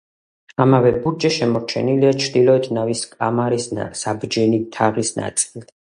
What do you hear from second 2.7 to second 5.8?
ნავის კამარის საბჯენი თაღის ნაწილი.